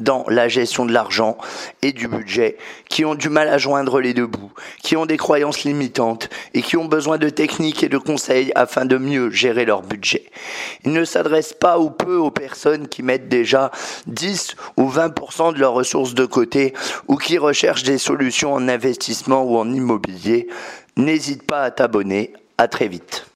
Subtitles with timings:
[0.00, 1.36] dans la gestion de l'argent
[1.82, 2.56] et du budget,
[2.88, 6.62] qui ont du mal à joindre les deux bouts, qui ont des croyances limitantes et
[6.62, 10.24] qui ont besoin de techniques et de conseils afin de mieux gérer leur budget.
[10.84, 13.70] Il ne s'adresse pas ou peu aux personnes qui mettent déjà
[14.06, 16.74] 10 ou 20% de leurs ressources de côté
[17.08, 20.48] ou qui recherchent des solutions en investissement ou en immobilier.
[20.96, 22.32] N'hésite pas à t'abonner.
[22.58, 23.29] À très vite.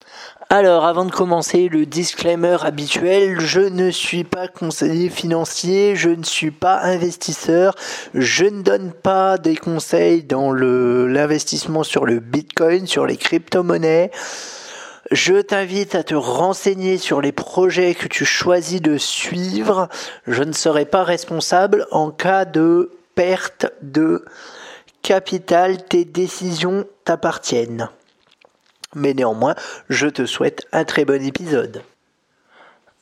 [0.50, 6.22] Alors, avant de commencer, le disclaimer habituel, je ne suis pas conseiller financier, je ne
[6.22, 7.74] suis pas investisseur,
[8.12, 14.10] je ne donne pas des conseils dans l'investissement sur le Bitcoin, sur les crypto-monnaies.
[15.10, 19.88] Je t'invite à te renseigner sur les projets que tu choisis de suivre.
[20.26, 24.24] Je ne serai pas responsable en cas de perte de
[25.02, 25.84] capital.
[25.84, 27.88] Tes décisions t'appartiennent
[28.94, 29.54] mais néanmoins,
[29.88, 31.82] je te souhaite un très bon épisode.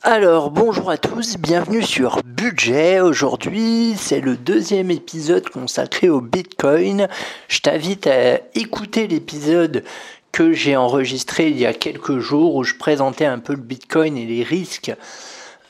[0.04, 2.98] Alors bonjour à tous, bienvenue sur Budget.
[2.98, 7.06] Aujourd'hui c'est le deuxième épisode consacré au Bitcoin.
[7.46, 9.84] Je t'invite à écouter l'épisode
[10.32, 14.16] que j'ai enregistré il y a quelques jours où je présentais un peu le Bitcoin
[14.16, 14.92] et les risques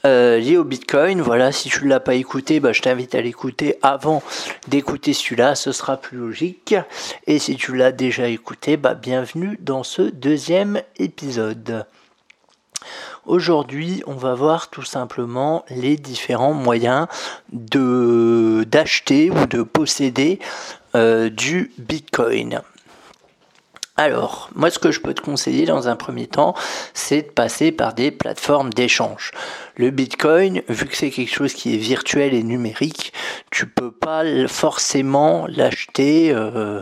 [0.05, 1.21] euh, lié au Bitcoin.
[1.21, 4.23] Voilà, si tu ne l'as pas écouté, bah, je t'invite à l'écouter avant
[4.69, 6.75] d'écouter celui-là, ce sera plus logique.
[7.27, 11.87] Et si tu l'as déjà écouté, bah, bienvenue dans ce deuxième épisode.
[13.27, 17.07] Aujourd'hui, on va voir tout simplement les différents moyens
[17.53, 20.41] de d'acheter ou de posséder
[20.97, 22.63] euh, du Bitcoin.
[24.03, 26.57] Alors, moi, ce que je peux te conseiller dans un premier temps,
[26.93, 29.31] c'est de passer par des plateformes d'échange.
[29.77, 33.13] Le Bitcoin, vu que c'est quelque chose qui est virtuel et numérique,
[33.53, 36.81] tu peux pas forcément l'acheter euh,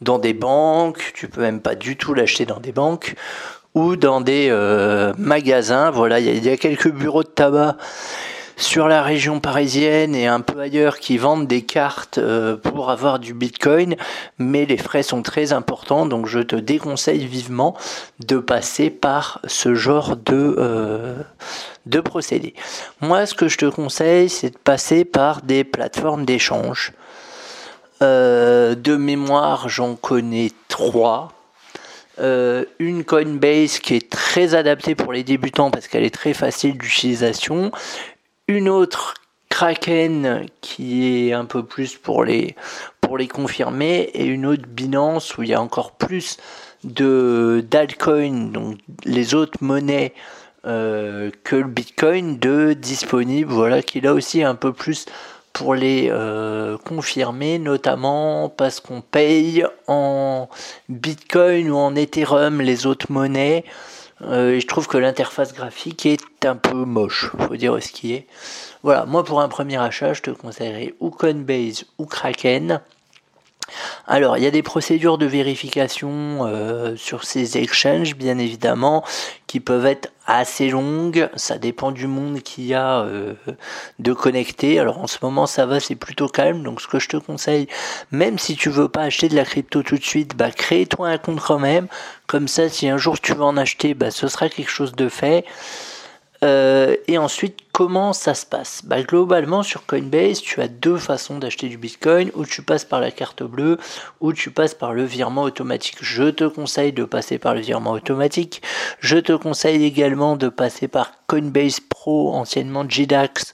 [0.00, 3.16] dans des banques, tu peux même pas du tout l'acheter dans des banques
[3.74, 5.90] ou dans des euh, magasins.
[5.90, 7.76] Voilà, il y, a quelques bureaux de tabac
[8.56, 13.18] sur la région parisienne et un peu ailleurs qui vendent des cartes euh, pour avoir
[13.18, 13.96] du Bitcoin,
[14.38, 17.76] mais les frais sont très importants, donc je te déconseille vivement
[18.26, 21.16] de passer par ce genre de, euh,
[21.84, 22.54] de procédé.
[23.02, 26.92] Moi, ce que je te conseille, c'est de passer par des plateformes d'échange.
[28.02, 31.32] Euh, de mémoire, j'en connais trois.
[32.18, 37.70] une Coinbase qui est très adaptée pour les débutants parce qu'elle est très facile d'utilisation,
[38.48, 39.14] une autre
[39.48, 42.56] Kraken qui est un peu plus pour les,
[43.00, 46.36] pour les confirmer et une autre Binance où il y a encore plus
[46.84, 50.12] de d'altcoins, donc les autres monnaies
[50.66, 55.06] euh, que le Bitcoin, de disponible, voilà, qui là aussi un peu plus
[55.52, 60.48] pour les euh, confirmer, notamment parce qu'on paye en
[60.88, 63.64] Bitcoin ou en Ethereum les autres monnaies.
[64.22, 68.26] Euh, je trouve que l'interface graphique est un peu moche, faut dire ce qui est.
[68.82, 72.80] Voilà, moi pour un premier achat, je te conseillerais ou Coinbase ou Kraken.
[74.06, 79.04] Alors, il y a des procédures de vérification euh, sur ces exchanges, bien évidemment,
[79.46, 81.28] qui peuvent être assez longues.
[81.34, 83.34] Ça dépend du monde qu'il y a euh,
[83.98, 84.78] de connecté.
[84.78, 86.62] Alors, en ce moment, ça va, c'est plutôt calme.
[86.62, 87.66] Donc, ce que je te conseille,
[88.12, 91.18] même si tu veux pas acheter de la crypto tout de suite, bah, crée-toi un
[91.18, 91.88] compte quand même.
[92.26, 95.08] Comme ça, si un jour tu veux en acheter, bah, ce sera quelque chose de
[95.08, 95.44] fait.
[96.44, 98.82] Euh, et ensuite, comment ça se passe?
[98.84, 103.00] Bah, Globalement, sur Coinbase, tu as deux façons d'acheter du Bitcoin, ou tu passes par
[103.00, 103.78] la carte bleue,
[104.20, 105.96] ou tu passes par le virement automatique.
[106.00, 108.62] Je te conseille de passer par le virement automatique.
[109.00, 113.52] Je te conseille également de passer par Coinbase Pro, anciennement GDAX,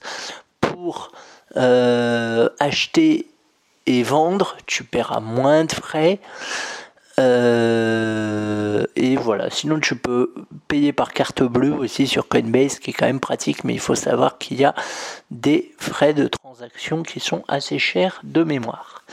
[0.61, 1.11] pour
[1.55, 3.27] euh, acheter
[3.85, 4.57] et vendre.
[4.65, 6.19] Tu paieras moins de frais.
[7.19, 10.33] Euh, et voilà, sinon tu peux
[10.67, 13.95] payer par carte bleue aussi sur Coinbase, qui est quand même pratique, mais il faut
[13.95, 14.73] savoir qu'il y a
[15.29, 19.03] des frais de transaction qui sont assez chers de mémoire.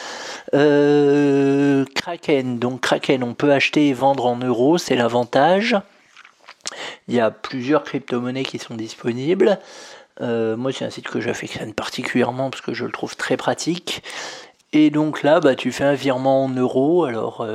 [0.54, 5.76] Euh, Kraken, donc Kraken, on peut acheter et vendre en euros, c'est l'avantage.
[7.08, 9.58] Il y a plusieurs crypto-monnaies qui sont disponibles.
[10.20, 14.02] Euh, moi, c'est un site que j'affectionne particulièrement parce que je le trouve très pratique.
[14.72, 17.04] Et donc là, bah, tu fais un virement en euros.
[17.04, 17.46] Alors,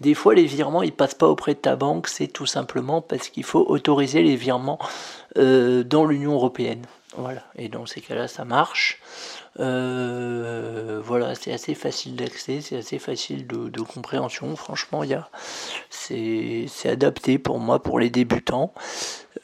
[0.00, 2.08] des fois, les virements, ils passent pas auprès de ta banque.
[2.08, 4.80] C'est tout simplement parce qu'il faut autoriser les virements
[5.36, 6.82] dans l'Union européenne.
[7.16, 7.42] Voilà.
[7.56, 9.00] Et dans ces cas-là, ça marche.
[9.60, 14.56] Euh, voilà, c'est assez facile d'accès, c'est assez facile de, compréhension.
[14.56, 15.02] Franchement,
[15.90, 18.72] c'est, adapté pour moi, pour les débutants.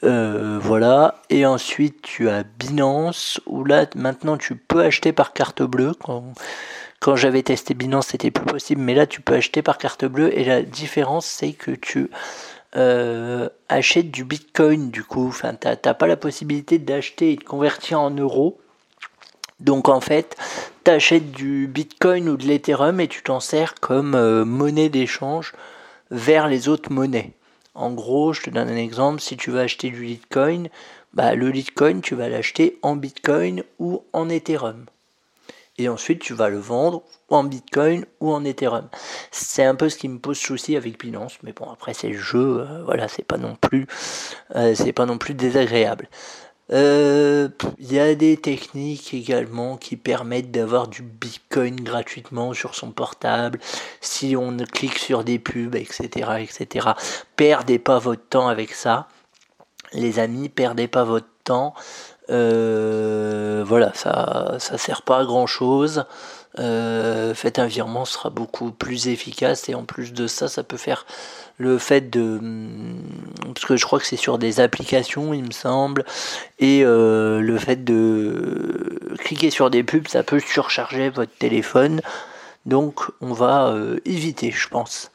[0.03, 1.21] Euh, voilà.
[1.29, 5.93] Et ensuite, tu as Binance, où là, maintenant, tu peux acheter par carte bleue.
[6.99, 10.37] Quand j'avais testé Binance, c'était plus possible, mais là, tu peux acheter par carte bleue.
[10.37, 12.09] Et la différence, c'est que tu
[12.75, 15.27] euh, achètes du Bitcoin, du coup.
[15.27, 18.59] Enfin, tu n'as pas la possibilité d'acheter et de convertir en euros
[19.59, 20.37] donc en fait,
[20.85, 25.53] tu achètes du Bitcoin ou de l'Ethereum et tu t'en sers comme euh, monnaie d'échange
[26.11, 27.33] vers les autres monnaies.
[27.75, 30.69] En gros, je te donne un exemple, si tu veux acheter du Bitcoin,
[31.13, 34.85] bah, le Bitcoin, tu vas l'acheter en Bitcoin ou en Ethereum.
[35.79, 38.89] Et ensuite, tu vas le vendre en Bitcoin ou en Ethereum.
[39.31, 42.17] C'est un peu ce qui me pose souci avec Binance, mais bon, après c'est le
[42.17, 43.87] jeu, euh, voilà, c'est pas non plus,
[44.55, 46.09] euh, c'est pas non plus désagréable.
[46.71, 47.47] Euh,
[47.79, 53.59] il y a des techniques également qui permettent d'avoir du Bitcoin gratuitement sur son portable
[54.01, 56.09] si on clique sur des pubs, etc.,
[56.41, 56.89] etc.
[57.37, 59.07] Perdez pas votre temps avec ça,
[59.93, 61.73] les amis, perdez pas votre temps.
[62.29, 66.05] Euh, voilà, ça, ça sert pas à grand chose.
[66.57, 70.77] Euh, faites un virement, sera beaucoup plus efficace et en plus de ça, ça peut
[70.77, 71.05] faire
[71.57, 72.39] le fait de
[73.45, 76.05] parce que je crois que c'est sur des applications, il me semble,
[76.59, 82.01] et euh, le fait de cliquer sur des pubs, ça peut surcharger votre téléphone,
[82.65, 83.75] donc on va
[84.05, 85.11] éviter, je pense.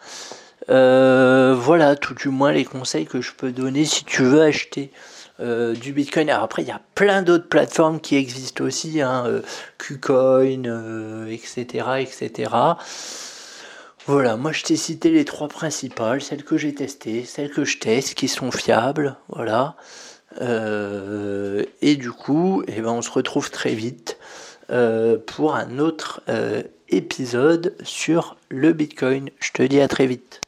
[0.69, 4.93] voilà, tout du moins les conseils que je peux donner si tu veux acheter
[5.41, 6.31] euh, du Bitcoin.
[6.31, 9.43] Alors après, il y a plein d'autres plateformes qui existent aussi, hein, euh,
[11.27, 12.51] etc., euh, etc.
[14.07, 17.79] Voilà, moi je t'ai cité les trois principales, celles que j'ai testées, celles que je
[17.79, 19.77] teste, qui sont fiables, voilà.
[20.41, 24.19] et du coup, eh ben, on se retrouve très vite
[25.27, 26.21] pour un autre
[26.91, 29.31] épisode sur le Bitcoin.
[29.41, 30.43] Je te dis à très vite.